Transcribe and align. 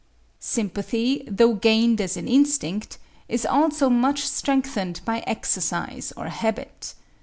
Sympathy, 0.39 1.23
though 1.27 1.53
gained 1.53 2.01
as 2.01 2.17
an 2.17 2.27
instinct, 2.27 2.97
is 3.29 3.45
also 3.45 3.87
much 3.87 4.25
strengthened 4.27 4.99
by 5.05 5.19
exercise 5.27 6.11
or 6.17 6.25
habit. 6.29 6.95